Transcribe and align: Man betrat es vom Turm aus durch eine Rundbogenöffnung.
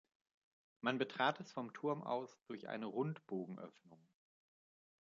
Man 0.79 0.97
betrat 0.97 1.39
es 1.41 1.51
vom 1.51 1.73
Turm 1.73 2.01
aus 2.01 2.41
durch 2.47 2.67
eine 2.67 2.87
Rundbogenöffnung. 2.87 4.01